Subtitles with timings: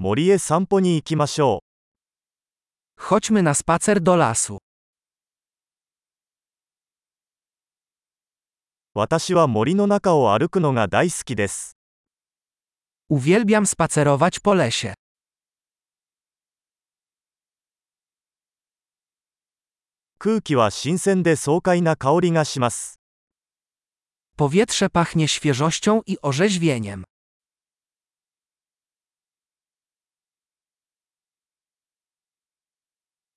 [0.00, 1.64] 森へ散歩に行きましょ
[2.96, 4.54] Chodźmy na spacer do lasu.
[4.54, 4.58] う。
[8.94, 11.76] 私は森の中を歩くのが大好きです。
[13.10, 14.94] Uwielbiam spacerować po lesie.
[20.18, 23.00] 空気は新鮮で爽快な香りがします。
[24.36, 27.02] Powietrze pachnie świeżością i orzeźwieniem.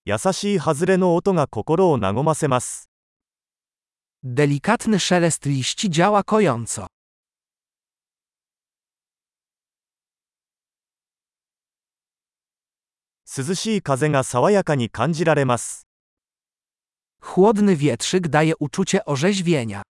[0.04, 2.90] 優しい外れの音が心を和ませます。
[4.24, 6.88] Delikatny szelest liści działa kojąco.
[13.26, 15.88] 涼しい風が爽やかに感じられます。
[17.22, 19.84] Chłodny wietrzyk daje uczucie orzeźwienia.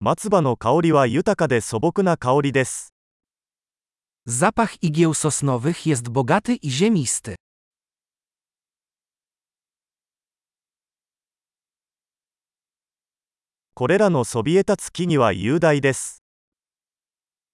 [0.00, 2.91] 松葉の香りは豊かで素朴な香りです。
[4.29, 7.35] Zapach igieł sosnowych jest bogaty i ziemisty.
[13.73, 16.23] これらのそびえ立つ木々は雄大です。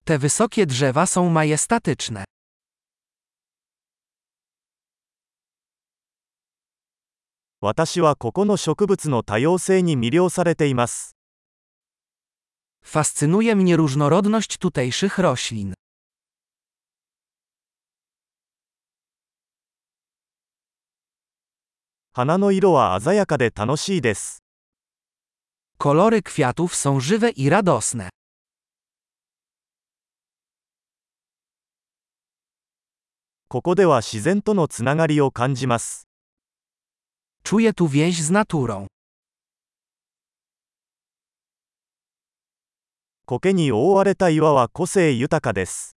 [0.04, 2.24] Te wysokie drzewa są majestatyczne.
[7.60, 11.14] 私はここの植物の多様性に魅了されています。
[12.84, 15.74] Fascynuje mnie różnorodność tutejszych roślin.
[22.11, 24.43] 花の色は鮮やかで楽しいです。
[25.77, 28.09] Kolory kwiatów są żywe i radosne.
[33.47, 36.07] ここでは自然とのつながりを感じます。
[37.43, 38.87] Czuję tu więź z naturą.
[43.25, 45.91] 苔に覆われた岩は個性豊かです。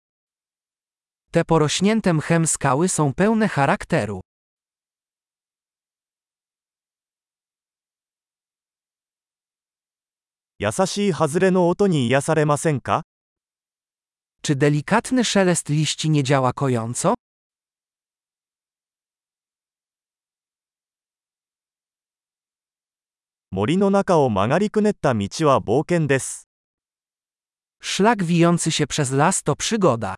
[1.31, 4.21] Te porośnięte mchem skały są pełne charakteru.
[10.61, 13.03] 優しい外れの音に癒されませんか
[14.41, 17.13] Czy delikatny szelest liści nie działa kojąco?
[23.51, 26.49] 森の中を曲がりくねった道は冒険です。
[27.81, 30.15] Szlak wijący się przez las to przygoda.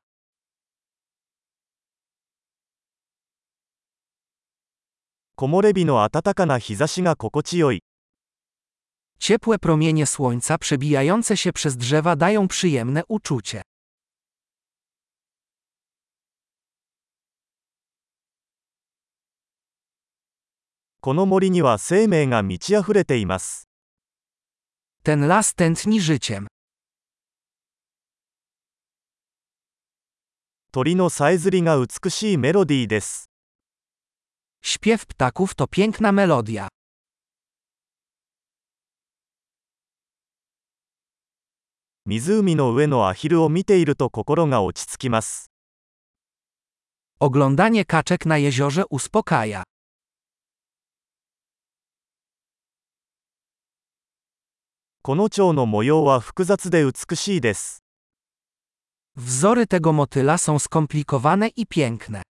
[5.36, 7.84] 木漏れ日の暖かな日差しが心地よい。
[9.21, 13.63] Ciepłe promienie słońca przebijające się przez drzewa dają przyjemne uczucie.
[21.01, 23.69] この森には生命が満ち溢れています。
[25.05, 26.49] Ten las tętni życiem.
[30.73, 33.31] 鳥のさえずりが美しいメロディーです。
[34.65, 36.67] Śpiew ptaków to piękna melodia.
[42.06, 45.52] 湖の上のアヒルを見ていると心が落ち着きます。
[47.20, 49.64] Oglądanie kaczek na jeziorze uspokaja.
[55.04, 57.84] この蝶の模様は複雑で美しいです。
[59.18, 62.22] Wzory tego motyla są skomplikowane i piękne.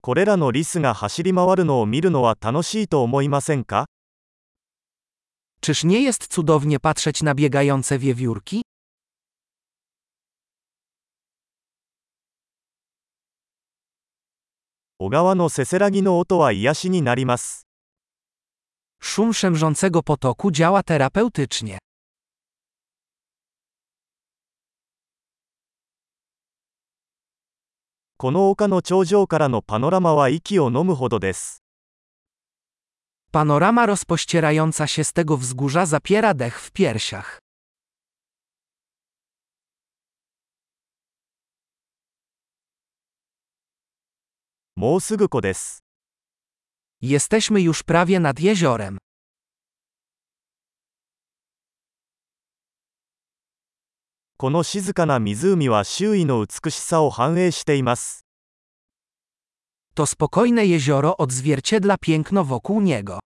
[0.00, 3.86] これらのリスが走り回るのを見るのは楽しいと思いませんか
[5.60, 8.62] Czyż nie jest cudownie patrzeć na biegające wiewiórki?
[14.98, 17.66] 小川のせせらぎの音は癒しになります。
[19.02, 21.78] Szum szemrzącego potoku działa terapeutycznie.
[28.20, 31.62] この丘の頂上からのパノラマは息を飲むほどです。
[33.32, 37.40] Panorama rozpościerająca się z tego wzgórza zapiera dech w piersiach.
[44.76, 45.82] もうすぐ湖です。
[47.00, 48.98] Jesteśmy już prawie nad jeziorem.
[54.40, 58.26] この静かな湖は周囲の美しさを反映しています。
[59.94, 63.18] To spokojne jezioro odzwierciedla piękno wokół niego.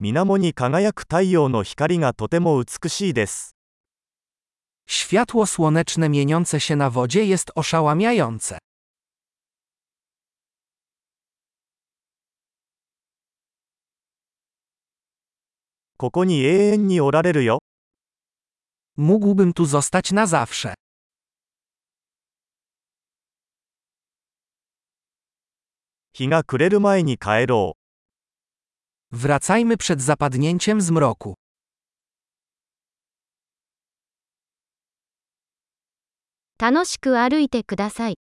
[0.00, 3.54] 水面に輝く太陽の光がとても美しいです。
[4.88, 8.58] Światło słoneczne mieniące się na wodzie jest oszałamiające.
[16.03, 17.59] ここに永遠におられるよ。
[18.97, 20.73] Mógłbym tu zostać na zawsze.
[26.11, 27.77] 日が暮れる前に帰ろ
[29.13, 29.15] う。
[29.15, 31.35] Wracajmy przed zapadnięciem zmroku.
[36.59, 38.23] 楽しく歩いてください。